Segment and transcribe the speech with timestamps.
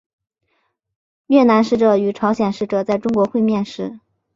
[1.27, 3.99] 越南使者与朝鲜使者在中国会面时。